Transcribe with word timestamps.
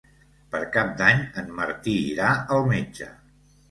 Per 0.55 0.61
Cap 0.77 0.95
d'Any 1.03 1.23
en 1.43 1.53
Martí 1.61 1.97
irà 2.09 2.35
al 2.59 2.69
metge. 2.77 3.17